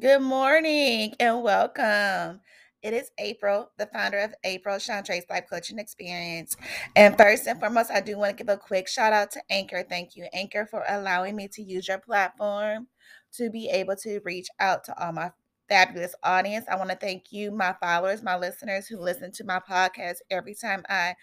Good 0.00 0.22
morning 0.22 1.14
and 1.20 1.42
welcome. 1.42 2.40
It 2.82 2.94
is 2.94 3.10
April, 3.18 3.70
the 3.78 3.86
founder 3.86 4.20
of 4.20 4.34
April 4.42 4.76
Shontrace 4.76 5.28
Life 5.28 5.44
Coaching 5.50 5.78
Experience. 5.78 6.56
And 6.96 7.16
first 7.18 7.46
and 7.46 7.60
foremost, 7.60 7.90
I 7.90 8.00
do 8.00 8.16
want 8.16 8.30
to 8.30 8.44
give 8.44 8.52
a 8.52 8.56
quick 8.56 8.88
shout 8.88 9.12
out 9.12 9.30
to 9.32 9.42
Anchor. 9.50 9.82
Thank 9.82 10.16
you, 10.16 10.28
Anchor, 10.32 10.64
for 10.64 10.82
allowing 10.88 11.36
me 11.36 11.46
to 11.48 11.62
use 11.62 11.88
your 11.88 11.98
platform 11.98 12.86
to 13.34 13.50
be 13.50 13.68
able 13.68 13.96
to 13.96 14.20
reach 14.24 14.48
out 14.60 14.84
to 14.84 14.98
all 14.98 15.12
my 15.12 15.30
fabulous 15.68 16.14
audience. 16.22 16.64
I 16.70 16.76
want 16.76 16.90
to 16.90 16.96
thank 16.96 17.30
you, 17.30 17.50
my 17.50 17.74
followers, 17.78 18.22
my 18.22 18.36
listeners 18.36 18.86
who 18.86 18.98
listen 18.98 19.30
to 19.32 19.44
my 19.44 19.60
podcast 19.68 20.16
every 20.30 20.54
time 20.54 20.84
I 20.88 21.16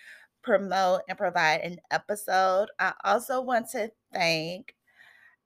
promote 0.43 1.01
and 1.09 1.17
provide 1.17 1.61
an 1.61 1.77
episode. 1.89 2.67
I 2.77 2.93
also 3.03 3.41
want 3.41 3.69
to 3.71 3.89
thank 4.13 4.75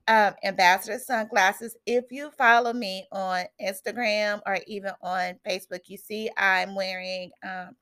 um, 0.07 0.33
Ambassador 0.43 0.99
Sunglasses. 0.99 1.75
If 1.85 2.11
you 2.11 2.31
follow 2.31 2.73
me 2.73 3.05
on 3.11 3.45
Instagram 3.61 4.41
or 4.45 4.59
even 4.67 4.91
on 5.01 5.39
Facebook, 5.47 5.81
you 5.87 5.97
see 5.97 6.29
I'm 6.37 6.75
wearing 6.75 7.31
um, 7.43 7.75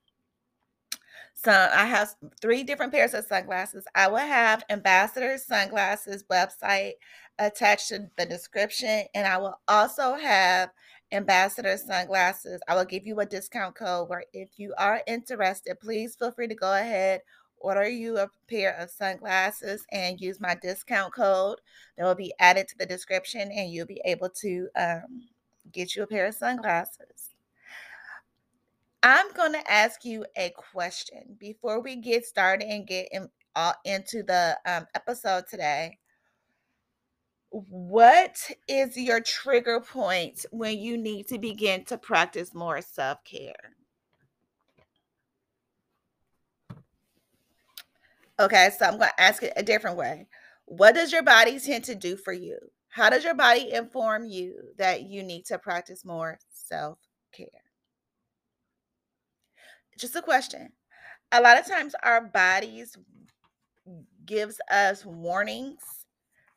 some. 1.34 1.70
I 1.74 1.86
have 1.86 2.14
three 2.42 2.64
different 2.64 2.94
pairs 2.94 3.14
of 3.14 3.26
sunglasses. 3.26 3.86
I 3.96 4.08
will 4.08 4.18
have 4.18 4.64
Ambassador 4.70 5.38
Sunglasses 5.38 6.24
website 6.32 6.94
attached 7.40 7.90
to 7.90 8.08
the 8.18 8.26
description, 8.26 9.04
and 9.16 9.26
I 9.26 9.38
will 9.38 9.60
also 9.68 10.16
have 10.16 10.70
Ambassador 11.12 11.76
Sunglasses. 11.78 12.62
I 12.68 12.76
will 12.76 12.86
give 12.86 13.06
you 13.08 13.20
a 13.20 13.26
discount 13.26 13.76
code 13.76 14.10
where 14.10 14.26
if 14.34 14.50
you 14.58 14.74
are 14.78 15.02
interested, 15.08 15.80
please 15.80 16.16
feel 16.16 16.32
free 16.32 16.48
to 16.48 16.56
go 16.56 16.74
ahead 16.74 17.22
order 17.62 17.88
you 17.88 18.18
a 18.18 18.30
pair 18.48 18.76
of 18.78 18.90
sunglasses 18.90 19.86
and 19.92 20.20
use 20.20 20.40
my 20.40 20.56
discount 20.56 21.14
code 21.14 21.60
that 21.98 22.04
will 22.04 22.16
be 22.16 22.34
added 22.40 22.68
to 22.68 22.78
the 22.78 22.86
description 22.86 23.52
and 23.52 23.72
you'll 23.72 23.86
be 23.86 24.02
able 24.06 24.30
to 24.30 24.68
um, 24.76 25.24
get 25.72 25.96
you 25.96 26.04
a 26.04 26.08
pair 26.08 26.28
of 26.28 26.36
sunglasses. 26.36 27.30
I'm 29.04 29.32
going 29.34 29.54
to 29.54 29.72
ask 29.72 30.06
you 30.06 30.26
a 30.38 30.52
question. 30.52 31.36
Before 31.40 31.80
we 31.80 31.96
get 31.96 32.26
started 32.26 32.68
and 32.68 32.86
get 32.86 33.08
in, 33.12 33.30
uh, 33.56 33.74
into 33.84 34.24
the 34.24 34.58
um, 34.66 34.86
episode 34.96 35.46
today 35.50 35.98
what 37.52 38.50
is 38.70 38.96
your 38.96 39.20
trigger 39.20 39.82
point 39.82 40.46
when 40.52 40.80
you 40.80 40.98
need 40.98 41.28
to 41.28 41.38
begin 41.38 41.84
to 41.84 41.98
practice 41.98 42.54
more 42.54 42.82
self-care 42.82 43.76
Okay, 48.42 48.72
so 48.76 48.86
I'm 48.88 48.98
going 48.98 49.12
to 49.16 49.22
ask 49.22 49.44
it 49.44 49.54
a 49.56 49.62
different 49.62 49.98
way. 49.98 50.26
What 50.66 50.96
does 50.96 51.12
your 51.12 51.22
body 51.22 51.60
tend 51.60 51.84
to 51.84 51.96
do 51.96 52.18
for 52.18 52.34
you? 52.34 52.58
How 52.90 53.12
does 53.12 53.24
your 53.24 53.36
body 53.36 53.72
inform 53.72 54.26
you 54.26 54.56
that 54.80 55.04
you 55.04 55.22
need 55.22 55.46
to 55.46 55.60
practice 55.60 56.04
more 56.04 56.40
self 56.50 56.98
care? 57.32 57.46
Just 60.00 60.16
a 60.16 60.24
question. 60.24 60.70
A 61.32 61.40
lot 61.40 61.60
of 61.60 61.68
times 61.68 61.94
our 62.04 62.22
bodies 62.22 62.98
gives 64.26 64.60
us 64.72 65.06
warnings 65.06 65.84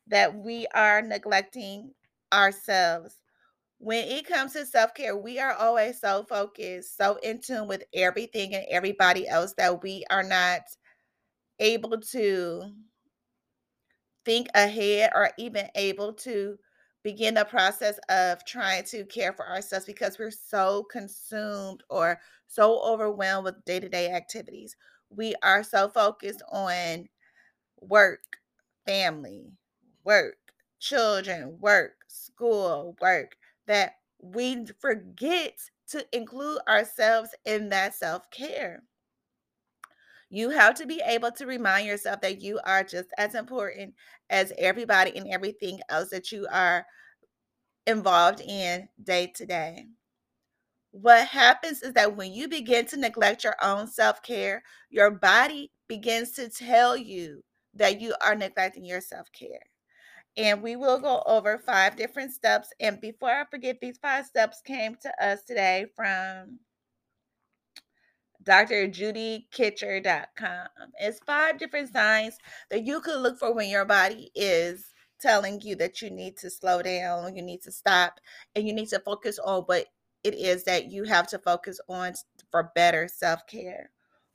that 0.07 0.33
we 0.33 0.65
are 0.73 1.03
neglecting 1.03 1.91
ourselves. 2.33 3.21
When 3.77 4.07
it 4.07 4.25
comes 4.25 4.53
to 4.53 4.65
self-care, 4.65 5.15
we 5.15 5.39
are 5.39 5.53
always 5.53 6.01
so 6.01 6.25
focused, 6.27 6.97
so 6.97 7.17
in 7.21 7.41
tune 7.41 7.67
with 7.67 7.83
everything 7.93 8.55
and 8.55 8.65
everybody 8.71 9.27
else 9.27 9.53
that 9.57 9.83
we 9.83 10.03
are 10.09 10.23
not 10.23 10.61
able 11.59 11.99
to 11.99 12.71
think 14.23 14.47
ahead 14.55 15.11
or 15.13 15.31
even 15.37 15.67
able 15.75 16.13
to 16.13 16.57
begin 17.03 17.35
the 17.35 17.45
process 17.45 17.99
of 18.09 18.43
trying 18.45 18.83
to 18.83 19.05
care 19.05 19.31
for 19.33 19.47
ourselves 19.47 19.85
because 19.85 20.17
we're 20.17 20.31
so 20.31 20.83
consumed 20.91 21.83
or 21.89 22.19
so 22.47 22.81
overwhelmed 22.83 23.45
with 23.45 23.63
day-to-day 23.65 24.11
activities. 24.11 24.75
We 25.09 25.35
are 25.43 25.63
so 25.63 25.87
focused 25.87 26.41
on 26.51 27.07
work, 27.79 28.37
family, 28.85 29.51
work, 30.03 30.37
children, 30.79 31.57
work, 31.59 31.93
school, 32.07 32.97
work 33.01 33.35
that 33.67 33.93
we 34.19 34.65
forget 34.79 35.59
to 35.89 36.05
include 36.15 36.59
ourselves 36.67 37.29
in 37.45 37.69
that 37.69 37.93
self-care. 37.95 38.83
You 40.35 40.49
have 40.49 40.73
to 40.75 40.85
be 40.85 41.01
able 41.05 41.31
to 41.31 41.45
remind 41.45 41.87
yourself 41.87 42.19
that 42.19 42.41
you 42.41 42.59
are 42.65 42.83
just 42.83 43.07
as 43.17 43.35
important 43.35 43.93
as 44.29 44.51
everybody 44.57 45.15
and 45.15 45.29
everything 45.29 45.79
else 45.87 46.09
that 46.09 46.29
you 46.29 46.45
are 46.51 46.85
involved 47.87 48.41
in 48.41 48.89
day 49.01 49.31
to 49.33 49.45
day. 49.45 49.85
What 50.91 51.29
happens 51.29 51.81
is 51.83 51.93
that 51.93 52.17
when 52.17 52.33
you 52.33 52.49
begin 52.49 52.85
to 52.87 52.97
neglect 52.97 53.45
your 53.45 53.55
own 53.61 53.87
self 53.87 54.21
care, 54.23 54.61
your 54.89 55.09
body 55.09 55.71
begins 55.87 56.31
to 56.31 56.49
tell 56.49 56.97
you 56.97 57.41
that 57.73 58.01
you 58.01 58.13
are 58.21 58.35
neglecting 58.35 58.83
your 58.83 58.99
self 58.99 59.31
care. 59.31 59.63
And 60.35 60.61
we 60.61 60.75
will 60.75 60.99
go 60.99 61.23
over 61.25 61.59
five 61.59 61.95
different 61.95 62.33
steps. 62.33 62.67
And 62.81 62.99
before 62.99 63.29
I 63.29 63.45
forget, 63.49 63.77
these 63.79 63.99
five 63.99 64.25
steps 64.25 64.59
came 64.65 64.97
to 65.01 65.25
us 65.25 65.45
today 65.45 65.85
from 65.95 66.59
drjudykitcher.com. 68.45 70.67
It's 70.99 71.19
five 71.25 71.57
different 71.57 71.91
signs 71.91 72.37
that 72.69 72.85
you 72.85 73.01
could 73.01 73.21
look 73.21 73.39
for 73.39 73.53
when 73.53 73.69
your 73.69 73.85
body 73.85 74.31
is 74.35 74.93
telling 75.19 75.61
you 75.61 75.75
that 75.77 76.01
you 76.01 76.09
need 76.09 76.37
to 76.37 76.49
slow 76.49 76.81
down, 76.81 77.35
you 77.35 77.41
need 77.41 77.61
to 77.63 77.71
stop, 77.71 78.19
and 78.55 78.67
you 78.67 78.73
need 78.73 78.89
to 78.89 78.99
focus 78.99 79.39
on 79.39 79.63
what 79.63 79.87
it 80.23 80.33
is 80.33 80.63
that 80.63 80.91
you 80.91 81.03
have 81.03 81.27
to 81.27 81.39
focus 81.39 81.79
on 81.87 82.13
for 82.51 82.71
better 82.75 83.07
self 83.07 83.45
care. 83.47 83.89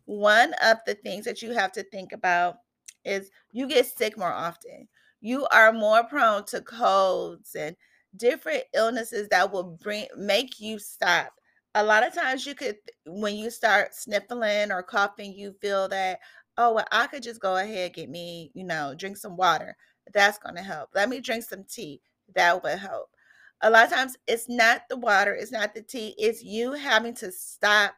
One 0.06 0.54
of 0.62 0.78
the 0.86 0.94
things 0.94 1.24
that 1.24 1.42
you 1.42 1.52
have 1.52 1.72
to 1.72 1.82
think 1.84 2.12
about 2.12 2.56
is 3.04 3.30
you 3.52 3.68
get 3.68 3.86
sick 3.86 4.18
more 4.18 4.32
often. 4.32 4.88
You 5.20 5.46
are 5.52 5.72
more 5.72 6.04
prone 6.04 6.44
to 6.46 6.60
colds 6.62 7.54
and 7.54 7.76
different 8.16 8.64
illnesses 8.74 9.28
that 9.28 9.52
will 9.52 9.62
bring 9.62 10.06
make 10.16 10.60
you 10.60 10.78
stop 10.78 11.32
a 11.74 11.84
lot 11.84 12.06
of 12.06 12.14
times 12.14 12.46
you 12.46 12.54
could 12.54 12.76
when 13.06 13.36
you 13.36 13.50
start 13.50 13.94
sniffling 13.94 14.72
or 14.72 14.82
coughing 14.82 15.32
you 15.32 15.54
feel 15.60 15.88
that 15.88 16.18
oh 16.58 16.74
well 16.74 16.86
i 16.90 17.06
could 17.06 17.22
just 17.22 17.40
go 17.40 17.56
ahead 17.56 17.94
get 17.94 18.08
me 18.10 18.50
you 18.54 18.64
know 18.64 18.94
drink 18.96 19.16
some 19.16 19.36
water. 19.36 19.76
That's 20.12 20.38
going 20.38 20.56
to 20.56 20.62
help. 20.62 20.90
Let 20.94 21.08
me 21.08 21.20
drink 21.20 21.44
some 21.44 21.62
tea. 21.64 22.00
That 22.34 22.64
will 22.64 22.76
help. 22.76 23.10
A 23.62 23.70
lot 23.70 23.84
of 23.84 23.92
times 23.92 24.16
it's 24.26 24.48
not 24.48 24.82
the 24.88 24.96
water 24.96 25.34
it's 25.34 25.52
not 25.52 25.74
the 25.74 25.82
tea 25.82 26.14
it's 26.18 26.42
you 26.42 26.72
having 26.72 27.14
to 27.16 27.30
stop 27.30 27.94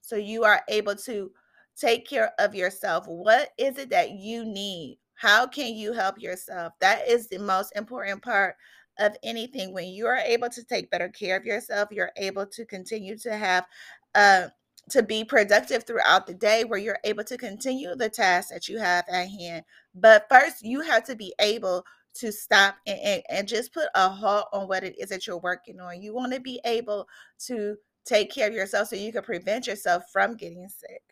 so 0.00 0.16
you 0.16 0.44
are 0.44 0.62
able 0.68 0.96
to 0.96 1.30
take 1.76 2.06
care 2.08 2.32
of 2.38 2.54
yourself. 2.54 3.06
What 3.06 3.50
is 3.58 3.78
it 3.78 3.90
that 3.90 4.10
you 4.10 4.44
need? 4.44 4.98
How 5.14 5.46
can 5.46 5.74
you 5.74 5.92
help 5.92 6.20
yourself? 6.20 6.72
That 6.80 7.06
is 7.08 7.28
the 7.28 7.38
most 7.38 7.72
important 7.76 8.22
part 8.22 8.56
of 9.00 9.16
anything, 9.22 9.72
when 9.72 9.88
you 9.88 10.06
are 10.06 10.18
able 10.18 10.48
to 10.50 10.62
take 10.62 10.90
better 10.90 11.08
care 11.08 11.36
of 11.36 11.44
yourself, 11.44 11.88
you're 11.90 12.12
able 12.16 12.46
to 12.46 12.64
continue 12.64 13.18
to 13.18 13.36
have 13.36 13.66
uh, 14.14 14.48
to 14.90 15.02
be 15.02 15.24
productive 15.24 15.84
throughout 15.84 16.26
the 16.26 16.34
day 16.34 16.64
where 16.64 16.78
you're 16.78 16.98
able 17.04 17.24
to 17.24 17.36
continue 17.36 17.94
the 17.94 18.08
tasks 18.08 18.52
that 18.52 18.68
you 18.68 18.78
have 18.78 19.04
at 19.08 19.28
hand. 19.28 19.64
But 19.94 20.26
first, 20.28 20.62
you 20.62 20.80
have 20.82 21.04
to 21.04 21.16
be 21.16 21.34
able 21.40 21.84
to 22.14 22.32
stop 22.32 22.76
and, 22.86 22.98
and, 23.00 23.22
and 23.28 23.48
just 23.48 23.72
put 23.72 23.88
a 23.94 24.08
halt 24.08 24.46
on 24.52 24.68
what 24.68 24.84
it 24.84 24.96
is 24.98 25.08
that 25.10 25.26
you're 25.26 25.38
working 25.38 25.80
on. 25.80 26.02
You 26.02 26.14
want 26.14 26.32
to 26.34 26.40
be 26.40 26.60
able 26.64 27.06
to 27.46 27.76
take 28.04 28.32
care 28.32 28.48
of 28.48 28.54
yourself 28.54 28.88
so 28.88 28.96
you 28.96 29.12
can 29.12 29.22
prevent 29.22 29.66
yourself 29.66 30.04
from 30.12 30.36
getting 30.36 30.68
sick. 30.68 31.02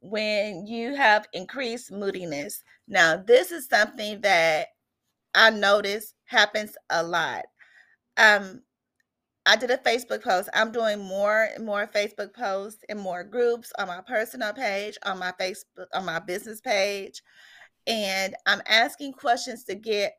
When 0.00 0.66
you 0.66 0.94
have 0.94 1.26
increased 1.32 1.90
moodiness, 1.90 2.62
now 2.86 3.16
this 3.16 3.50
is 3.50 3.68
something 3.68 4.20
that 4.20 4.68
I 5.34 5.50
notice 5.50 6.14
happens 6.26 6.76
a 6.90 7.02
lot. 7.02 7.44
Um, 8.16 8.62
I 9.46 9.56
did 9.56 9.70
a 9.70 9.76
Facebook 9.78 10.22
post. 10.22 10.48
I'm 10.54 10.72
doing 10.72 11.00
more 11.00 11.48
and 11.54 11.66
more 11.66 11.86
Facebook 11.86 12.32
posts 12.32 12.82
and 12.88 12.98
more 12.98 13.24
groups 13.24 13.72
on 13.78 13.88
my 13.88 14.00
personal 14.06 14.54
page, 14.54 14.96
on 15.04 15.18
my 15.18 15.32
Facebook, 15.38 15.86
on 15.92 16.06
my 16.06 16.18
business 16.18 16.60
page. 16.60 17.22
And 17.86 18.34
I'm 18.46 18.62
asking 18.66 19.12
questions 19.12 19.64
to 19.64 19.74
get 19.74 20.14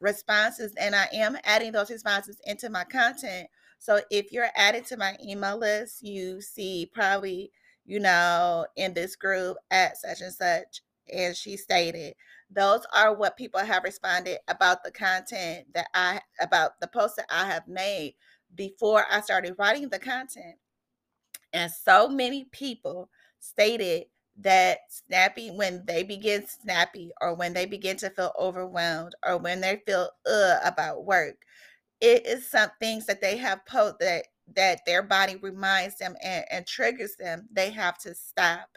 responses, 0.00 0.74
and 0.78 0.94
I 0.94 1.08
am 1.14 1.38
adding 1.44 1.72
those 1.72 1.90
responses 1.90 2.38
into 2.44 2.68
my 2.68 2.84
content. 2.84 3.48
So 3.78 4.00
if 4.10 4.30
you're 4.30 4.50
added 4.54 4.84
to 4.86 4.98
my 4.98 5.16
email 5.24 5.58
list, 5.58 6.02
you 6.02 6.42
see 6.42 6.90
probably, 6.92 7.50
you 7.86 8.00
know, 8.00 8.66
in 8.76 8.92
this 8.92 9.16
group 9.16 9.56
at 9.70 9.96
such 9.96 10.20
and 10.20 10.32
such, 10.32 10.82
and 11.12 11.36
she 11.36 11.56
stated 11.56 12.14
those 12.50 12.86
are 12.92 13.14
what 13.14 13.36
people 13.36 13.60
have 13.60 13.84
responded 13.84 14.38
about 14.48 14.84
the 14.84 14.90
content 14.90 15.66
that 15.74 15.88
I 15.94 16.20
about 16.40 16.80
the 16.80 16.86
post 16.86 17.16
that 17.16 17.26
I 17.30 17.46
have 17.46 17.66
made 17.68 18.14
before 18.54 19.04
I 19.10 19.20
started 19.20 19.56
writing 19.58 19.88
the 19.88 19.98
content. 19.98 20.56
And 21.52 21.70
so 21.70 22.08
many 22.08 22.44
people 22.52 23.10
stated 23.40 24.04
that 24.38 24.78
snappy 24.88 25.50
when 25.50 25.84
they 25.86 26.02
begin 26.02 26.46
snappy 26.46 27.10
or 27.20 27.34
when 27.34 27.52
they 27.52 27.66
begin 27.66 27.96
to 27.98 28.10
feel 28.10 28.32
overwhelmed 28.38 29.14
or 29.26 29.38
when 29.38 29.60
they 29.60 29.80
feel 29.86 30.10
uh 30.26 30.58
about 30.64 31.06
work 31.06 31.36
it 32.00 32.26
is 32.26 32.48
some 32.48 32.70
things 32.80 33.06
that 33.06 33.20
they 33.20 33.36
have 33.38 33.64
put 33.66 33.98
that 33.98 34.26
that 34.54 34.80
their 34.86 35.02
body 35.02 35.36
reminds 35.36 35.98
them 35.98 36.14
and, 36.22 36.44
and 36.50 36.66
triggers 36.66 37.16
them, 37.16 37.48
they 37.52 37.70
have 37.70 37.98
to 37.98 38.14
stop. 38.14 38.68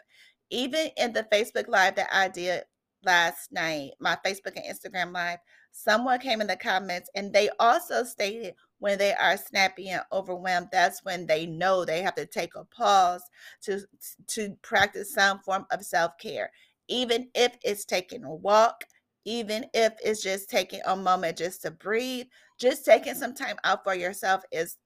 Even 0.50 0.88
in 0.96 1.12
the 1.12 1.26
Facebook 1.32 1.68
Live 1.68 1.94
that 1.96 2.08
I 2.12 2.28
did 2.28 2.64
last 3.04 3.52
night, 3.52 3.92
my 4.00 4.16
Facebook 4.24 4.56
and 4.56 4.64
Instagram 4.64 5.12
Live, 5.12 5.38
someone 5.72 6.18
came 6.18 6.40
in 6.40 6.46
the 6.46 6.56
comments 6.56 7.08
and 7.14 7.32
they 7.32 7.48
also 7.58 8.04
stated 8.04 8.54
when 8.78 8.98
they 8.98 9.14
are 9.14 9.36
snappy 9.36 9.90
and 9.90 10.02
overwhelmed, 10.12 10.68
that's 10.72 11.04
when 11.04 11.26
they 11.26 11.46
know 11.46 11.84
they 11.84 12.02
have 12.02 12.14
to 12.14 12.26
take 12.26 12.54
a 12.56 12.64
pause 12.64 13.22
to 13.62 13.80
to 14.26 14.56
practice 14.62 15.12
some 15.12 15.38
form 15.40 15.66
of 15.70 15.84
self-care. 15.84 16.50
Even 16.88 17.28
if 17.34 17.56
it's 17.62 17.84
taking 17.84 18.24
a 18.24 18.34
walk, 18.34 18.84
even 19.24 19.66
if 19.74 19.92
it's 20.02 20.22
just 20.22 20.48
taking 20.48 20.80
a 20.86 20.96
moment 20.96 21.36
just 21.38 21.62
to 21.62 21.70
breathe, 21.70 22.26
just 22.58 22.84
taking 22.84 23.14
some 23.14 23.34
time 23.34 23.56
out 23.64 23.84
for 23.84 23.94
yourself 23.94 24.42
is 24.50 24.78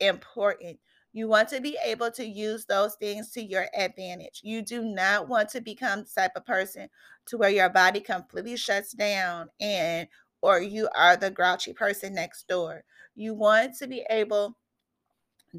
important. 0.00 0.78
You 1.16 1.28
want 1.28 1.48
to 1.48 1.62
be 1.62 1.78
able 1.82 2.10
to 2.10 2.26
use 2.26 2.66
those 2.66 2.94
things 2.96 3.30
to 3.30 3.42
your 3.42 3.68
advantage. 3.74 4.42
You 4.44 4.60
do 4.60 4.84
not 4.84 5.30
want 5.30 5.48
to 5.48 5.62
become 5.62 6.00
the 6.00 6.10
type 6.14 6.32
of 6.36 6.44
person 6.44 6.90
to 7.28 7.38
where 7.38 7.48
your 7.48 7.70
body 7.70 8.00
completely 8.00 8.58
shuts 8.58 8.92
down 8.92 9.48
and 9.58 10.08
or 10.42 10.60
you 10.60 10.90
are 10.94 11.16
the 11.16 11.30
grouchy 11.30 11.72
person 11.72 12.12
next 12.12 12.46
door. 12.48 12.84
You 13.14 13.32
want 13.32 13.78
to 13.78 13.86
be 13.86 14.04
able 14.10 14.58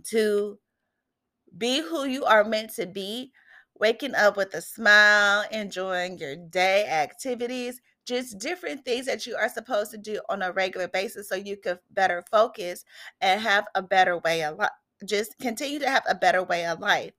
to 0.03 0.59
be 1.57 1.81
who 1.81 2.05
you 2.05 2.23
are 2.23 2.43
meant 2.43 2.75
to 2.75 2.85
be, 2.85 3.31
waking 3.79 4.13
up 4.13 4.37
with 4.37 4.53
a 4.53 4.61
smile, 4.61 5.43
enjoying 5.51 6.19
your 6.19 6.35
day 6.35 6.85
activities, 6.85 7.81
just 8.05 8.37
different 8.37 8.85
things 8.85 9.07
that 9.07 9.25
you 9.25 9.35
are 9.35 9.49
supposed 9.49 9.89
to 9.89 9.97
do 9.97 10.21
on 10.29 10.43
a 10.43 10.51
regular 10.51 10.87
basis 10.87 11.27
so 11.27 11.33
you 11.33 11.57
could 11.57 11.79
better 11.89 12.23
focus 12.29 12.85
and 13.21 13.41
have 13.41 13.65
a 13.73 13.81
better 13.81 14.19
way 14.19 14.43
of 14.43 14.59
life. 14.59 14.69
Just 15.05 15.37
continue 15.39 15.79
to 15.79 15.89
have 15.89 16.03
a 16.09 16.15
better 16.15 16.43
way 16.43 16.65
of 16.65 16.79
life. 16.79 17.13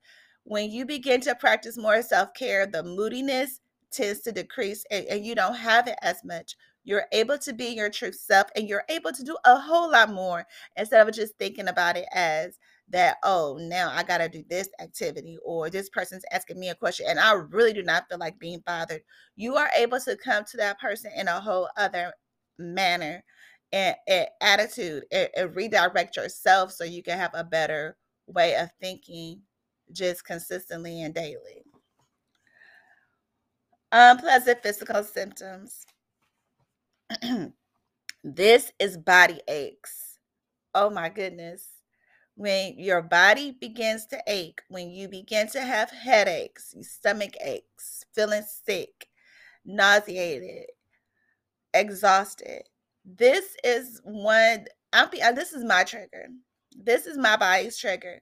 When 0.44 0.70
you 0.70 0.84
begin 0.84 1.20
to 1.22 1.34
practice 1.34 1.76
more 1.76 2.02
self 2.02 2.34
care, 2.34 2.66
the 2.66 2.82
moodiness 2.82 3.60
tends 3.90 4.20
to 4.20 4.32
decrease 4.32 4.84
and, 4.90 5.06
and 5.06 5.24
you 5.24 5.34
don't 5.34 5.56
have 5.56 5.86
it 5.86 5.98
as 6.02 6.24
much. 6.24 6.56
You're 6.84 7.06
able 7.12 7.38
to 7.38 7.52
be 7.52 7.66
your 7.66 7.90
true 7.90 8.12
self 8.12 8.48
and 8.56 8.68
you're 8.68 8.84
able 8.88 9.12
to 9.12 9.22
do 9.22 9.36
a 9.44 9.58
whole 9.58 9.92
lot 9.92 10.10
more 10.10 10.46
instead 10.76 11.06
of 11.06 11.14
just 11.14 11.36
thinking 11.38 11.68
about 11.68 11.96
it 11.96 12.06
as 12.12 12.58
that 12.90 13.16
oh 13.22 13.58
now 13.60 13.90
i 13.94 14.02
gotta 14.02 14.28
do 14.28 14.42
this 14.48 14.68
activity 14.80 15.36
or 15.44 15.68
this 15.68 15.90
person's 15.90 16.24
asking 16.32 16.58
me 16.58 16.70
a 16.70 16.74
question 16.74 17.06
and 17.08 17.20
i 17.20 17.32
really 17.32 17.72
do 17.72 17.82
not 17.82 18.08
feel 18.08 18.18
like 18.18 18.38
being 18.38 18.62
bothered 18.66 19.02
you 19.36 19.56
are 19.56 19.70
able 19.76 20.00
to 20.00 20.16
come 20.16 20.44
to 20.44 20.56
that 20.56 20.80
person 20.80 21.10
in 21.14 21.28
a 21.28 21.40
whole 21.40 21.68
other 21.76 22.12
manner 22.58 23.22
and, 23.72 23.96
and 24.06 24.26
attitude 24.40 25.04
and, 25.12 25.28
and 25.36 25.56
redirect 25.56 26.16
yourself 26.16 26.72
so 26.72 26.84
you 26.84 27.02
can 27.02 27.18
have 27.18 27.32
a 27.34 27.44
better 27.44 27.96
way 28.26 28.54
of 28.56 28.70
thinking 28.80 29.42
just 29.92 30.24
consistently 30.24 31.02
and 31.02 31.14
daily. 31.14 31.64
Unpleasant 33.90 34.62
physical 34.62 35.02
symptoms. 35.02 35.86
This 38.24 38.72
is 38.80 38.98
body 38.98 39.40
aches. 39.46 40.18
Oh 40.74 40.90
my 40.90 41.08
goodness. 41.08 41.68
When 42.34 42.78
your 42.78 43.00
body 43.00 43.52
begins 43.52 44.06
to 44.06 44.20
ache, 44.26 44.60
when 44.68 44.90
you 44.90 45.08
begin 45.08 45.48
to 45.48 45.60
have 45.60 45.90
headaches, 45.90 46.74
stomach 46.82 47.34
aches, 47.40 48.04
feeling 48.14 48.42
sick, 48.42 49.08
nauseated, 49.64 50.66
exhausted, 51.72 52.62
this 53.04 53.56
is 53.64 54.00
one. 54.04 54.66
I'm. 54.92 55.08
Uh, 55.22 55.32
this 55.32 55.52
is 55.52 55.64
my 55.64 55.84
trigger. 55.84 56.28
This 56.76 57.06
is 57.06 57.16
my 57.18 57.36
body's 57.36 57.78
trigger. 57.78 58.20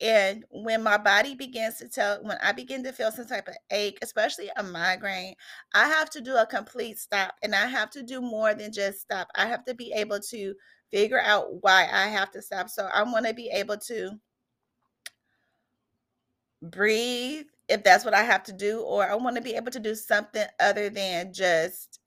And 0.00 0.44
when 0.50 0.82
my 0.82 0.98
body 0.98 1.34
begins 1.34 1.78
to 1.78 1.88
tell, 1.88 2.22
when 2.22 2.36
I 2.42 2.52
begin 2.52 2.84
to 2.84 2.92
feel 2.92 3.10
some 3.10 3.26
type 3.26 3.48
of 3.48 3.56
ache, 3.70 3.98
especially 4.02 4.50
a 4.56 4.62
migraine, 4.62 5.34
I 5.74 5.88
have 5.88 6.10
to 6.10 6.20
do 6.20 6.36
a 6.36 6.44
complete 6.44 6.98
stop 6.98 7.34
and 7.42 7.54
I 7.54 7.66
have 7.66 7.90
to 7.92 8.02
do 8.02 8.20
more 8.20 8.52
than 8.52 8.72
just 8.72 9.00
stop. 9.00 9.28
I 9.34 9.46
have 9.46 9.64
to 9.64 9.74
be 9.74 9.92
able 9.96 10.20
to 10.20 10.54
figure 10.90 11.20
out 11.20 11.62
why 11.62 11.88
I 11.90 12.08
have 12.08 12.30
to 12.32 12.42
stop. 12.42 12.68
So 12.68 12.88
I 12.92 13.04
want 13.04 13.26
to 13.26 13.32
be 13.32 13.48
able 13.48 13.78
to 13.78 14.10
breathe 16.62 17.46
if 17.68 17.82
that's 17.82 18.04
what 18.04 18.14
I 18.14 18.22
have 18.22 18.42
to 18.44 18.52
do, 18.52 18.80
or 18.80 19.10
I 19.10 19.14
want 19.14 19.36
to 19.36 19.42
be 19.42 19.54
able 19.54 19.72
to 19.72 19.80
do 19.80 19.94
something 19.94 20.46
other 20.60 20.88
than 20.88 21.32
just 21.32 22.00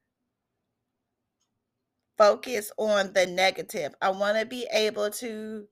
focus 2.20 2.72
on 2.78 3.14
the 3.14 3.26
negative. 3.26 3.96
I 4.02 4.12
want 4.12 4.38
to 4.38 4.46
be 4.46 4.68
able 4.74 5.10
to 5.12 5.66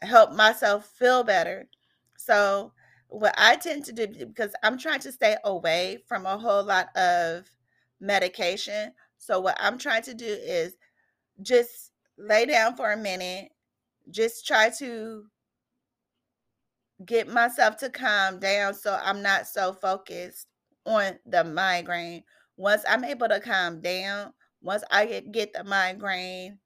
help 0.00 0.32
myself 0.32 0.86
feel 0.98 1.24
better. 1.24 1.68
So, 2.16 2.72
what 3.08 3.34
I 3.36 3.56
tend 3.56 3.84
to 3.86 3.92
do 3.92 4.06
because 4.06 4.54
I'm 4.62 4.78
trying 4.78 5.00
to 5.00 5.12
stay 5.12 5.36
away 5.44 5.98
from 6.08 6.24
a 6.24 6.38
whole 6.38 6.64
lot 6.64 6.96
of 6.96 7.50
medication. 8.00 8.92
So, 9.18 9.40
what 9.40 9.58
I'm 9.60 9.78
trying 9.78 10.02
to 10.04 10.14
do 10.14 10.26
is 10.26 10.76
just 11.42 11.90
lay 12.16 12.46
down 12.46 12.76
for 12.76 12.92
a 12.92 12.96
minute, 12.96 13.50
just 14.10 14.46
try 14.46 14.70
to 14.78 15.24
get 17.04 17.28
myself 17.28 17.76
to 17.78 17.90
calm 17.90 18.38
down 18.38 18.74
so 18.74 18.96
I'm 19.02 19.22
not 19.22 19.48
so 19.48 19.72
focused 19.72 20.46
on 20.86 21.18
the 21.26 21.42
migraine. 21.42 22.22
Once 22.56 22.84
I'm 22.88 23.04
able 23.04 23.28
to 23.28 23.40
calm 23.40 23.80
down, 23.80 24.32
once 24.62 24.82
I 24.90 25.06
get, 25.06 25.32
get 25.32 25.52
the 25.52 25.64
migraine 25.64 26.58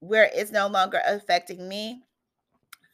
where 0.00 0.28
it's 0.34 0.50
no 0.50 0.66
longer 0.66 1.00
affecting 1.06 1.68
me, 1.68 2.02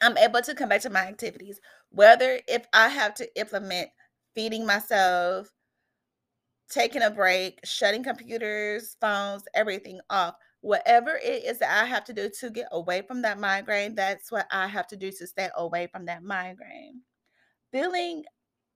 I'm 0.01 0.19
able 0.19 0.43
to 0.43 0.55
come 0.55 0.69
back 0.69 0.83
to 0.83 0.91
my 0.91 1.07
activities. 1.07 1.61
Whether 1.91 2.41
if 2.47 2.67
I 2.73 2.89
have 2.89 3.15
to 3.15 3.41
implement 3.41 3.89
feeding 4.35 4.67
myself, 4.67 5.51
taking 6.69 7.03
a 7.03 7.11
break, 7.11 7.61
shutting 7.65 8.03
computers, 8.03 8.97
phones, 9.01 9.45
everything 9.55 10.01
off. 10.11 10.35
Whatever 10.61 11.19
it 11.23 11.45
is 11.45 11.59
that 11.59 11.83
I 11.83 11.87
have 11.87 12.05
to 12.05 12.13
do 12.13 12.29
to 12.41 12.51
get 12.51 12.69
away 12.73 13.03
from 13.03 13.23
that 13.23 13.39
migraine, 13.39 13.95
that's 13.95 14.31
what 14.31 14.47
I 14.51 14.67
have 14.67 14.87
to 14.89 14.97
do 14.97 15.11
to 15.11 15.27
stay 15.27 15.49
away 15.57 15.87
from 15.87 16.07
that 16.07 16.23
migraine. 16.23 17.03
Feeling 17.73 18.25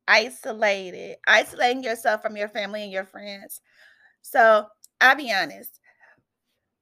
isolated, 0.09 1.17
isolating 1.27 1.83
yourself 1.83 2.23
from 2.23 2.37
your 2.37 2.49
family 2.49 2.83
and 2.83 2.93
your 2.93 3.05
friends. 3.05 3.61
So 4.23 4.67
I'll 5.01 5.17
be 5.17 5.33
honest, 5.33 5.81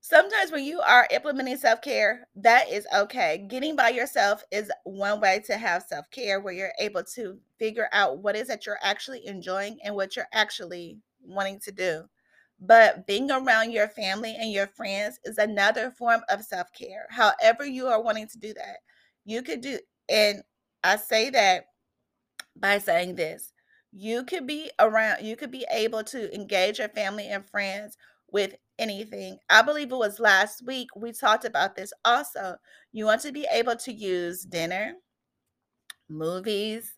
sometimes 0.00 0.50
when 0.50 0.64
you 0.64 0.80
are 0.80 1.06
implementing 1.10 1.56
self 1.56 1.80
care, 1.82 2.26
that 2.36 2.68
is 2.70 2.86
okay. 2.94 3.46
Getting 3.48 3.76
by 3.76 3.90
yourself 3.90 4.42
is 4.50 4.70
one 4.84 5.20
way 5.20 5.42
to 5.46 5.56
have 5.56 5.82
self 5.82 6.10
care 6.10 6.40
where 6.40 6.54
you're 6.54 6.72
able 6.78 7.04
to 7.14 7.38
figure 7.58 7.88
out 7.92 8.18
what 8.18 8.36
is 8.36 8.48
that 8.48 8.66
you're 8.66 8.78
actually 8.82 9.26
enjoying 9.26 9.78
and 9.84 9.94
what 9.94 10.16
you're 10.16 10.28
actually 10.32 10.98
wanting 11.22 11.60
to 11.60 11.72
do. 11.72 12.02
But 12.60 13.06
being 13.06 13.30
around 13.30 13.72
your 13.72 13.88
family 13.88 14.36
and 14.38 14.52
your 14.52 14.66
friends 14.66 15.18
is 15.24 15.38
another 15.38 15.90
form 15.92 16.22
of 16.28 16.42
self 16.42 16.72
care. 16.72 17.06
However, 17.10 17.64
you 17.64 17.86
are 17.86 18.02
wanting 18.02 18.28
to 18.28 18.38
do 18.38 18.52
that, 18.54 18.78
you 19.24 19.42
could 19.42 19.60
do, 19.60 19.78
and 20.08 20.42
I 20.84 20.96
say 20.96 21.30
that 21.30 21.64
by 22.56 22.78
saying 22.78 23.14
this 23.16 23.52
you 23.92 24.24
could 24.24 24.46
be 24.46 24.70
around, 24.78 25.24
you 25.24 25.36
could 25.36 25.50
be 25.50 25.66
able 25.70 26.04
to 26.04 26.32
engage 26.34 26.78
your 26.78 26.88
family 26.88 27.26
and 27.28 27.48
friends 27.48 27.96
with 28.32 28.54
anything. 28.78 29.38
I 29.48 29.62
believe 29.62 29.90
it 29.90 29.96
was 29.96 30.20
last 30.20 30.64
week 30.64 30.88
we 30.94 31.12
talked 31.12 31.44
about 31.44 31.74
this 31.74 31.92
also. 32.04 32.56
You 32.92 33.06
want 33.06 33.22
to 33.22 33.32
be 33.32 33.46
able 33.52 33.76
to 33.76 33.92
use 33.92 34.42
dinner, 34.44 34.94
movies, 36.08 36.94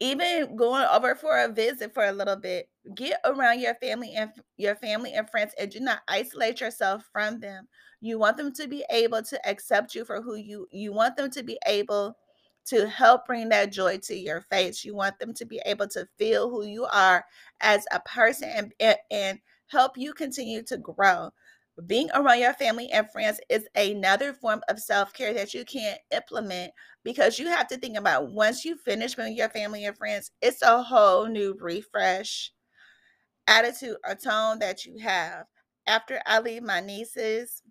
even 0.00 0.56
going 0.56 0.86
over 0.90 1.14
for 1.14 1.38
a 1.38 1.48
visit 1.52 1.94
for 1.94 2.04
a 2.04 2.12
little 2.12 2.36
bit. 2.36 2.68
Get 2.94 3.20
around 3.24 3.60
your 3.60 3.74
family 3.76 4.12
and 4.16 4.30
your 4.56 4.76
family 4.76 5.12
and 5.14 5.28
friends 5.30 5.54
and 5.58 5.70
do 5.70 5.80
not 5.80 6.00
isolate 6.08 6.60
yourself 6.60 7.04
from 7.12 7.40
them. 7.40 7.68
You 8.00 8.18
want 8.18 8.36
them 8.36 8.52
to 8.54 8.68
be 8.68 8.84
able 8.90 9.22
to 9.22 9.48
accept 9.48 9.94
you 9.94 10.04
for 10.04 10.20
who 10.20 10.36
you 10.36 10.66
you 10.72 10.92
want 10.92 11.16
them 11.16 11.30
to 11.30 11.42
be 11.42 11.58
able 11.66 12.16
to 12.66 12.88
help 12.88 13.26
bring 13.26 13.48
that 13.50 13.72
joy 13.72 13.98
to 13.98 14.14
your 14.14 14.40
face. 14.42 14.84
You 14.84 14.94
want 14.94 15.18
them 15.18 15.34
to 15.34 15.44
be 15.44 15.60
able 15.66 15.88
to 15.88 16.06
feel 16.18 16.50
who 16.50 16.66
you 16.66 16.84
are 16.86 17.24
as 17.60 17.84
a 17.92 18.00
person 18.00 18.70
and, 18.80 18.96
and, 19.10 19.38
help 19.68 19.96
you 19.96 20.12
continue 20.12 20.62
to 20.62 20.76
grow. 20.76 21.30
Being 21.86 22.08
around 22.14 22.38
your 22.38 22.52
family 22.52 22.90
and 22.92 23.10
friends 23.10 23.40
is 23.48 23.66
another 23.74 24.32
form 24.32 24.60
of 24.68 24.78
self 24.78 25.12
care 25.12 25.34
that 25.34 25.54
you 25.54 25.64
can't 25.64 25.98
implement 26.12 26.72
because 27.02 27.38
you 27.38 27.48
have 27.48 27.66
to 27.68 27.76
think 27.78 27.96
about 27.96 28.30
once 28.30 28.64
you 28.64 28.76
finish 28.76 29.16
with 29.16 29.32
your 29.32 29.48
family 29.48 29.84
and 29.84 29.96
friends, 29.96 30.30
it's 30.40 30.62
a 30.62 30.82
whole 30.82 31.26
new 31.26 31.56
refresh 31.58 32.52
attitude 33.48 33.96
or 34.06 34.14
tone 34.14 34.60
that 34.60 34.84
you 34.84 34.98
have. 34.98 35.46
After 35.86 36.20
I 36.26 36.38
leave 36.38 36.62
my 36.62 36.80
nieces, 36.80 37.62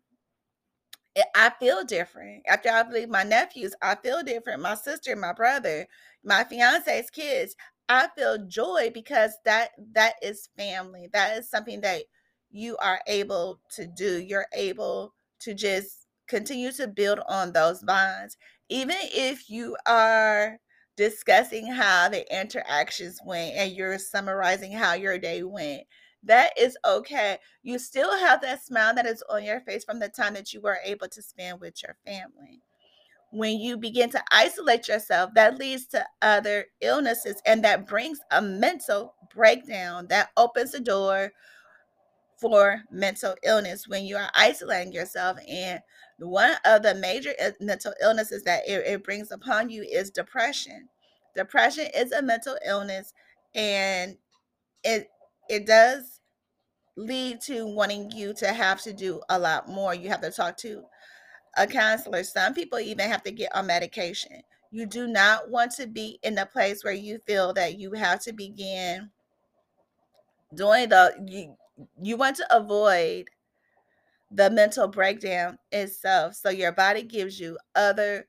I 1.36 1.52
feel 1.60 1.84
different. 1.84 2.44
After 2.48 2.70
I 2.70 2.88
leave 2.90 3.10
my 3.10 3.24
nephews, 3.24 3.74
I 3.82 3.96
feel 3.96 4.24
different. 4.24 4.62
My 4.62 4.76
sister, 4.76 5.16
my 5.16 5.34
brother, 5.34 5.88
my 6.24 6.44
fiance's 6.44 7.10
kids, 7.10 7.56
I 7.90 8.08
feel 8.16 8.48
joy 8.48 8.90
because 8.94 9.34
that 9.46 9.70
that 9.94 10.14
is 10.22 10.50
family. 10.58 11.10
That 11.14 11.38
is 11.38 11.50
something 11.50 11.82
that 11.82 12.04
you 12.50 12.78
are 12.78 13.00
able 13.08 13.60
to 13.76 13.86
do. 13.86 14.20
You're 14.20 14.48
able 14.54 15.14
to 15.42 15.54
just 15.54 16.08
continue 16.28 16.72
to 16.74 16.88
build 16.88 17.20
on 17.28 17.52
those 17.52 17.84
bonds. 17.84 18.38
Even 18.70 18.98
if 19.02 19.50
you 19.50 19.76
are 19.86 20.58
discussing 20.96 21.68
how 21.68 22.10
the 22.10 22.26
interactions 22.36 23.20
went 23.26 23.56
and 23.56 23.72
you're 23.74 24.00
summarizing 24.00 24.72
how 24.72 24.94
your 24.94 25.18
day 25.20 25.44
went, 25.44 25.84
that 26.26 26.52
is 26.58 26.78
okay. 26.86 27.38
You 27.64 27.80
still 27.80 28.18
have 28.18 28.42
that 28.42 28.64
smile 28.64 28.96
that 28.96 29.06
is 29.06 29.24
on 29.30 29.44
your 29.44 29.62
face 29.62 29.84
from 29.84 30.00
the 30.00 30.10
time 30.10 30.34
that 30.36 30.54
you 30.54 30.62
were 30.62 30.80
able 30.84 31.08
to 31.10 31.22
spend 31.22 31.60
with 31.60 31.82
your 31.84 31.96
family. 32.06 32.62
When 33.32 33.60
you 33.60 33.78
begin 33.78 34.10
to 34.12 34.24
isolate 34.32 34.88
yourself, 34.88 35.32
that 35.34 35.58
leads 35.58 35.88
to 35.88 36.06
other 36.22 36.66
illnesses 36.82 37.42
and 37.46 37.64
that 37.64 37.88
brings 37.88 38.20
a 38.32 38.42
mental 38.42 39.16
breakdown 39.34 40.08
that 40.10 40.30
opens 40.38 40.72
the 40.72 40.80
door 40.80 41.32
for 42.38 42.84
mental 42.92 43.36
illness 43.44 43.88
when 43.88 44.06
you 44.06 44.18
are 44.18 44.30
isolating 44.36 44.94
yourself. 44.94 45.38
And 45.48 45.80
one 46.20 46.56
of 46.66 46.84
the 46.84 46.94
major 46.96 47.34
mental 47.60 47.94
illnesses 48.02 48.44
that 48.44 48.64
it, 48.68 48.86
it 48.86 49.04
brings 49.04 49.32
upon 49.32 49.70
you 49.70 49.84
is 49.84 50.10
depression. 50.10 50.90
Depression 51.36 51.88
is 51.96 52.12
a 52.12 52.22
mental 52.22 52.58
illness 52.66 53.14
and 53.56 54.18
it 54.84 55.08
it 55.50 55.66
does 55.66 56.20
lead 56.96 57.42
to 57.42 57.66
wanting 57.68 58.12
you 58.12 58.34
to 58.36 58.48
have 58.48 58.82
to 58.82 58.94
do 58.94 59.22
a 59.30 59.38
lot 59.40 59.68
more. 59.68 59.94
You 59.94 60.10
have 60.10 60.22
to 60.22 60.32
talk 60.32 60.58
to 60.58 60.84
a 61.58 61.68
counselor. 61.68 62.24
Some 62.24 62.54
people 62.54 62.80
even 62.80 63.10
have 63.10 63.24
to 63.24 63.32
get 63.32 63.56
on 63.56 63.68
medication. 63.68 64.42
You 64.72 64.86
do 64.86 65.08
not 65.08 65.50
want 65.50 65.72
to 65.74 65.88
be 65.88 66.20
in 66.24 66.38
a 66.38 66.46
place 66.46 66.84
where 66.84 66.94
you 66.94 67.20
feel 67.28 67.54
that 67.54 67.78
you 67.78 67.94
have 67.94 68.22
to 68.24 68.34
begin 68.34 69.12
doing 70.54 70.90
the 70.90 71.14
you 71.28 71.56
you 72.02 72.18
want 72.18 72.36
to 72.38 72.56
avoid 72.56 73.26
the 74.32 74.50
mental 74.50 74.88
breakdown 74.88 75.58
itself. 75.72 76.36
So 76.36 76.50
your 76.50 76.72
body 76.72 77.04
gives 77.04 77.40
you 77.40 77.58
other 77.76 78.28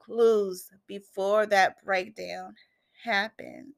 clues 0.00 0.68
before 0.86 1.46
that 1.46 1.84
breakdown 1.84 2.54
happens. 3.04 3.74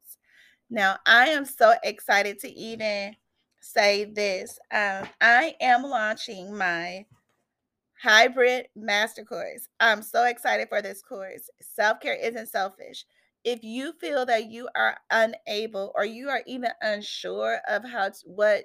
Now, 0.75 0.99
I 1.07 1.29
am 1.29 1.45
so 1.45 1.75
excited 1.85 2.41
to 2.41 2.51
even 2.53 3.15
say 3.61 4.07
this. 4.07 4.59
Um, 4.73 5.07
I 5.21 5.55
am 5.61 5.85
launching 5.85 6.57
my 6.57 7.07
hybrid 8.03 8.69
master 8.77 9.25
course. 9.25 9.69
I'm 9.81 10.03
so 10.03 10.25
excited 10.25 10.69
for 10.69 10.83
this 10.83 11.03
course. 11.03 11.49
Self 11.63 12.01
care 12.01 12.17
isn't 12.17 12.49
selfish. 12.49 13.05
If 13.45 13.63
you 13.63 13.93
feel 14.01 14.27
that 14.27 14.51
you 14.51 14.69
are 14.77 14.99
unable 15.11 15.93
or 15.95 16.05
you 16.05 16.29
are 16.29 16.43
even 16.47 16.71
unsure 16.83 17.61
of 17.69 17.85
how 17.89 18.09
to, 18.11 18.17
what 18.27 18.65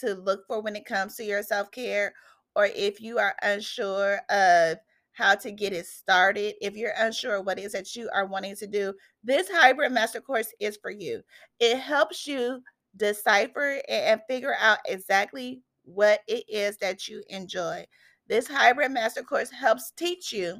to 0.00 0.14
look 0.14 0.46
for 0.48 0.60
when 0.60 0.76
it 0.76 0.86
comes 0.86 1.16
to 1.16 1.24
your 1.24 1.44
self 1.44 1.70
care, 1.70 2.14
or 2.56 2.66
if 2.66 3.00
you 3.00 3.18
are 3.18 3.36
unsure 3.42 4.20
of 4.30 4.78
how 5.18 5.34
to 5.34 5.50
get 5.50 5.72
it 5.72 5.84
started, 5.84 6.54
if 6.60 6.76
you're 6.76 6.94
unsure 6.96 7.42
what 7.42 7.58
it 7.58 7.64
is 7.64 7.72
that 7.72 7.96
you 7.96 8.08
are 8.14 8.24
wanting 8.24 8.54
to 8.54 8.68
do, 8.68 8.94
this 9.24 9.48
hybrid 9.50 9.90
master 9.90 10.20
course 10.20 10.54
is 10.60 10.78
for 10.80 10.92
you. 10.92 11.22
It 11.58 11.78
helps 11.78 12.24
you 12.24 12.62
decipher 12.96 13.82
and 13.88 14.20
figure 14.28 14.54
out 14.60 14.78
exactly 14.86 15.60
what 15.82 16.20
it 16.28 16.44
is 16.48 16.76
that 16.76 17.08
you 17.08 17.24
enjoy. 17.30 17.84
This 18.28 18.46
hybrid 18.46 18.92
master 18.92 19.24
course 19.24 19.50
helps 19.50 19.90
teach 19.96 20.32
you 20.32 20.58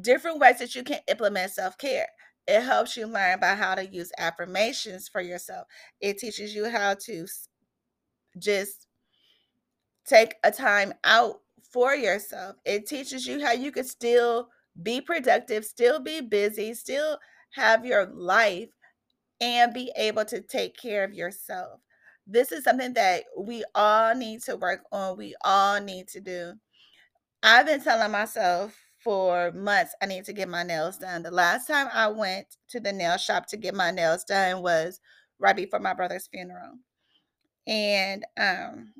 different 0.00 0.40
ways 0.40 0.58
that 0.58 0.74
you 0.74 0.82
can 0.82 0.98
implement 1.06 1.52
self 1.52 1.78
care. 1.78 2.08
It 2.48 2.62
helps 2.62 2.96
you 2.96 3.06
learn 3.06 3.34
about 3.34 3.58
how 3.58 3.76
to 3.76 3.86
use 3.86 4.10
affirmations 4.18 5.08
for 5.08 5.20
yourself. 5.20 5.68
It 6.00 6.18
teaches 6.18 6.54
you 6.56 6.68
how 6.68 6.94
to 7.04 7.26
just 8.38 8.88
take 10.04 10.34
a 10.42 10.50
time 10.50 10.94
out 11.04 11.36
for 11.72 11.94
yourself. 11.94 12.56
It 12.64 12.86
teaches 12.86 13.26
you 13.26 13.44
how 13.44 13.52
you 13.52 13.72
can 13.72 13.84
still 13.84 14.48
be 14.82 15.00
productive, 15.00 15.64
still 15.64 16.00
be 16.00 16.20
busy, 16.20 16.74
still 16.74 17.18
have 17.54 17.84
your 17.84 18.06
life, 18.06 18.68
and 19.40 19.72
be 19.74 19.92
able 19.96 20.24
to 20.26 20.40
take 20.40 20.76
care 20.76 21.04
of 21.04 21.14
yourself. 21.14 21.80
This 22.26 22.52
is 22.52 22.64
something 22.64 22.94
that 22.94 23.24
we 23.38 23.64
all 23.74 24.14
need 24.14 24.42
to 24.44 24.56
work 24.56 24.80
on. 24.92 25.16
We 25.16 25.34
all 25.44 25.80
need 25.80 26.08
to 26.08 26.20
do. 26.20 26.54
I've 27.42 27.66
been 27.66 27.82
telling 27.82 28.10
myself 28.12 28.76
for 29.02 29.52
months 29.52 29.94
I 30.02 30.06
need 30.06 30.24
to 30.26 30.32
get 30.32 30.48
my 30.48 30.62
nails 30.62 30.98
done. 30.98 31.22
The 31.22 31.30
last 31.30 31.66
time 31.66 31.88
I 31.92 32.08
went 32.08 32.46
to 32.70 32.80
the 32.80 32.92
nail 32.92 33.16
shop 33.16 33.46
to 33.48 33.56
get 33.56 33.74
my 33.74 33.90
nails 33.90 34.24
done 34.24 34.62
was 34.62 35.00
right 35.38 35.56
before 35.56 35.80
my 35.80 35.94
brother's 35.94 36.26
funeral. 36.28 36.74
And 37.66 38.24
um 38.38 38.94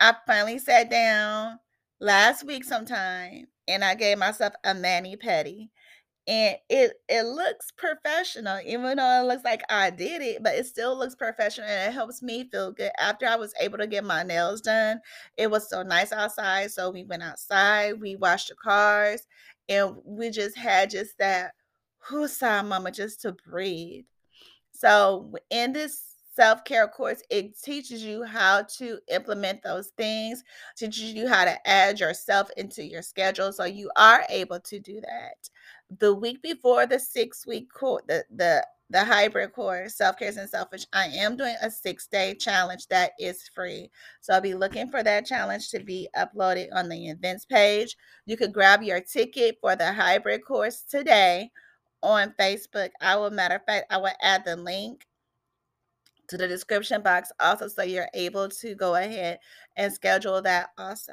I 0.00 0.14
finally 0.26 0.58
sat 0.58 0.90
down 0.90 1.58
last 2.02 2.44
week 2.44 2.64
sometime 2.64 3.46
and 3.68 3.84
I 3.84 3.94
gave 3.94 4.18
myself 4.18 4.54
a 4.64 4.74
mani 4.74 5.16
pedi 5.16 5.68
and 6.26 6.56
it 6.68 6.94
it 7.08 7.24
looks 7.24 7.70
professional 7.72 8.60
even 8.66 8.96
though 8.98 9.22
it 9.22 9.26
looks 9.28 9.44
like 9.44 9.62
I 9.70 9.90
did 9.90 10.22
it 10.22 10.42
but 10.42 10.54
it 10.56 10.66
still 10.66 10.98
looks 10.98 11.14
professional 11.14 11.68
and 11.68 11.90
it 11.90 11.94
helps 11.94 12.22
me 12.22 12.48
feel 12.50 12.72
good. 12.72 12.90
After 12.98 13.26
I 13.26 13.36
was 13.36 13.54
able 13.60 13.78
to 13.78 13.86
get 13.86 14.04
my 14.04 14.24
nails 14.24 14.60
done 14.62 15.00
it 15.38 15.50
was 15.50 15.70
so 15.70 15.84
nice 15.84 16.12
outside 16.12 16.72
so 16.72 16.90
we 16.90 17.04
went 17.04 17.22
outside 17.22 18.00
we 18.00 18.16
washed 18.16 18.48
the 18.48 18.56
cars 18.56 19.26
and 19.68 19.96
we 20.04 20.30
just 20.30 20.56
had 20.58 20.90
just 20.90 21.18
that 21.18 21.52
whoo 22.10 22.28
sigh 22.28 22.62
mama 22.62 22.90
just 22.90 23.20
to 23.22 23.32
breathe. 23.32 24.04
So 24.72 25.34
in 25.50 25.72
this 25.72 26.11
self-care 26.34 26.88
course 26.88 27.22
it 27.30 27.58
teaches 27.60 28.02
you 28.02 28.24
how 28.24 28.62
to 28.62 28.98
implement 29.10 29.62
those 29.62 29.88
things 29.98 30.42
teaches 30.76 31.12
you 31.12 31.28
how 31.28 31.44
to 31.44 31.68
add 31.68 32.00
yourself 32.00 32.48
into 32.56 32.84
your 32.84 33.02
schedule 33.02 33.52
so 33.52 33.64
you 33.64 33.90
are 33.96 34.24
able 34.28 34.60
to 34.60 34.78
do 34.78 35.00
that. 35.00 35.48
The 35.98 36.14
week 36.14 36.42
before 36.42 36.86
the 36.86 36.98
six 36.98 37.46
week 37.46 37.68
course 37.72 38.02
the 38.08 38.24
the 38.34 38.66
the 38.90 39.04
hybrid 39.04 39.52
course 39.52 39.96
self-care 39.96 40.32
and 40.36 40.48
selfish 40.50 40.84
i 40.92 41.06
am 41.06 41.34
doing 41.36 41.56
a 41.62 41.70
six 41.70 42.06
day 42.08 42.34
challenge 42.34 42.86
that 42.88 43.12
is 43.18 43.48
free. 43.54 43.90
So 44.20 44.34
i'll 44.34 44.40
be 44.40 44.54
looking 44.54 44.90
for 44.90 45.02
that 45.02 45.26
challenge 45.26 45.70
to 45.70 45.80
be 45.80 46.08
uploaded 46.16 46.68
on 46.74 46.88
the 46.88 47.08
events 47.08 47.44
page. 47.44 47.96
You 48.26 48.36
could 48.36 48.52
grab 48.52 48.82
your 48.82 49.00
ticket 49.00 49.58
for 49.60 49.76
the 49.76 49.92
hybrid 49.92 50.44
course 50.44 50.82
today 50.82 51.50
on 52.02 52.34
facebook. 52.40 52.90
I 53.00 53.16
will 53.16 53.30
matter 53.30 53.56
of 53.56 53.64
fact 53.64 53.86
i 53.90 53.98
will 53.98 54.12
add 54.22 54.44
the 54.44 54.56
link 54.56 55.06
to 56.32 56.38
the 56.38 56.48
description 56.48 57.02
box 57.02 57.30
also 57.38 57.68
so 57.68 57.82
you're 57.82 58.08
able 58.14 58.48
to 58.48 58.74
go 58.74 58.94
ahead 58.94 59.38
and 59.76 59.92
schedule 59.92 60.40
that 60.42 60.70
also. 60.78 61.12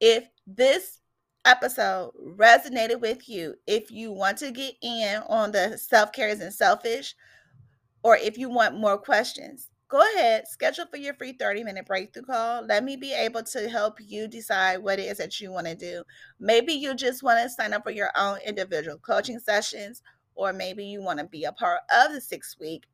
If 0.00 0.28
this 0.46 1.00
episode 1.44 2.12
resonated 2.36 3.00
with 3.00 3.28
you, 3.28 3.54
if 3.66 3.90
you 3.90 4.12
want 4.12 4.38
to 4.38 4.52
get 4.52 4.74
in 4.82 5.20
on 5.28 5.50
the 5.50 5.76
self 5.76 6.12
care 6.12 6.28
is 6.28 6.40
and 6.40 6.54
selfish, 6.54 7.14
or 8.04 8.16
if 8.16 8.38
you 8.38 8.48
want 8.48 8.78
more 8.78 8.98
questions, 8.98 9.68
go 9.88 10.00
ahead, 10.14 10.46
schedule 10.46 10.86
for 10.88 10.96
your 10.96 11.14
free 11.14 11.32
30 11.32 11.64
minute 11.64 11.86
breakthrough 11.86 12.22
call. 12.22 12.64
Let 12.64 12.84
me 12.84 12.96
be 12.96 13.12
able 13.12 13.42
to 13.42 13.68
help 13.68 13.98
you 14.00 14.28
decide 14.28 14.78
what 14.78 15.00
it 15.00 15.04
is 15.04 15.18
that 15.18 15.40
you 15.40 15.50
want 15.50 15.66
to 15.66 15.74
do. 15.74 16.04
Maybe 16.38 16.72
you 16.72 16.94
just 16.94 17.24
want 17.24 17.42
to 17.42 17.50
sign 17.50 17.72
up 17.72 17.82
for 17.82 17.90
your 17.90 18.10
own 18.16 18.38
individual 18.46 18.98
coaching 18.98 19.40
sessions, 19.40 20.02
or 20.36 20.52
maybe 20.52 20.84
you 20.84 21.02
want 21.02 21.18
to 21.18 21.26
be 21.26 21.44
a 21.44 21.52
part 21.52 21.80
of 21.92 22.12
the 22.12 22.20
six 22.20 22.56
week 22.60 22.84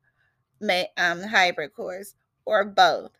um, 0.97 1.21
hybrid 1.21 1.73
course 1.73 2.15
or 2.45 2.65
both. 2.65 3.11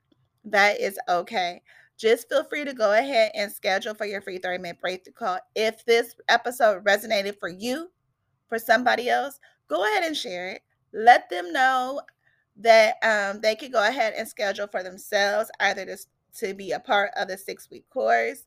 That 0.43 0.79
is 0.79 0.99
okay. 1.07 1.61
Just 1.97 2.29
feel 2.29 2.43
free 2.43 2.65
to 2.65 2.73
go 2.73 2.93
ahead 2.93 3.31
and 3.35 3.51
schedule 3.51 3.93
for 3.93 4.05
your 4.05 4.21
free 4.21 4.39
30 4.39 4.57
minute 4.57 4.81
breakthrough 4.81 5.13
call. 5.13 5.39
If 5.55 5.85
this 5.85 6.15
episode 6.29 6.83
resonated 6.83 7.37
for 7.39 7.49
you, 7.49 7.89
for 8.49 8.57
somebody 8.59 9.09
else, 9.09 9.39
go 9.67 9.83
ahead 9.85 10.03
and 10.03 10.17
share 10.17 10.49
it. 10.49 10.61
Let 10.93 11.29
them 11.29 11.53
know 11.53 12.01
that 12.57 12.95
um, 13.03 13.39
they 13.41 13.55
can 13.55 13.71
go 13.71 13.87
ahead 13.87 14.13
and 14.17 14.27
schedule 14.27 14.67
for 14.67 14.83
themselves 14.83 15.49
either 15.59 15.85
to, 15.85 15.97
to 16.39 16.53
be 16.53 16.71
a 16.71 16.79
part 16.79 17.11
of 17.15 17.27
the 17.27 17.37
six 17.37 17.69
week 17.69 17.89
course 17.89 18.45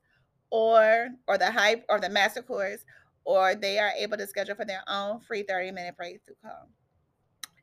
or 0.51 1.09
or 1.27 1.39
the 1.39 1.51
hype 1.51 1.85
or 1.89 1.99
the 1.99 2.09
master 2.09 2.43
course 2.43 2.85
or 3.25 3.55
they 3.55 3.79
are 3.79 3.93
able 3.99 4.17
to 4.17 4.27
schedule 4.27 4.55
for 4.55 4.65
their 4.65 4.83
own 4.89 5.21
free 5.21 5.43
30 5.43 5.73
minute 5.73 5.97
breakthrough 5.97 6.35
call 6.43 6.69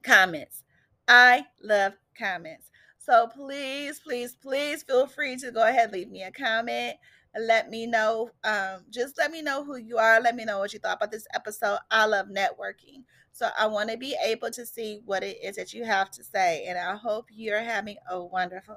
comments 0.03 0.63
I 1.07 1.45
love 1.61 1.93
comments. 2.17 2.69
So 2.97 3.27
please, 3.27 3.99
please, 3.99 4.35
please 4.35 4.83
feel 4.83 5.07
free 5.07 5.35
to 5.37 5.51
go 5.51 5.67
ahead, 5.67 5.91
leave 5.91 6.09
me 6.09 6.23
a 6.23 6.31
comment. 6.31 6.97
Let 7.39 7.69
me 7.69 7.87
know. 7.87 8.31
Um, 8.43 8.85
just 8.89 9.17
let 9.17 9.31
me 9.31 9.41
know 9.41 9.63
who 9.63 9.77
you 9.77 9.97
are. 9.97 10.19
Let 10.19 10.35
me 10.35 10.43
know 10.45 10.59
what 10.59 10.73
you 10.73 10.79
thought 10.79 10.97
about 10.97 11.11
this 11.11 11.27
episode. 11.33 11.79
I 11.89 12.05
love 12.05 12.27
networking. 12.27 13.03
So 13.31 13.49
I 13.57 13.67
want 13.67 13.89
to 13.89 13.97
be 13.97 14.15
able 14.25 14.51
to 14.51 14.65
see 14.65 15.01
what 15.05 15.23
it 15.23 15.37
is 15.41 15.55
that 15.55 15.73
you 15.73 15.85
have 15.85 16.11
to 16.11 16.23
say. 16.23 16.65
And 16.67 16.77
I 16.77 16.95
hope 16.95 17.27
you're 17.31 17.61
having 17.63 17.95
a 18.09 18.21
wonderful, 18.23 18.75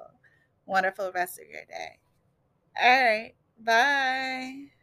wonderful 0.66 1.10
rest 1.12 1.40
of 1.40 1.48
your 1.48 1.64
day. 1.64 1.98
All 2.80 3.04
right. 3.04 3.34
Bye. 3.58 4.73